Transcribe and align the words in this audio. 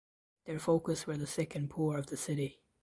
Their 0.45 0.57
focus 0.57 1.05
were 1.05 1.15
the 1.15 1.27
sick 1.27 1.53
and 1.53 1.69
poor 1.69 1.95
of 1.95 2.07
the 2.07 2.17
city. 2.17 2.63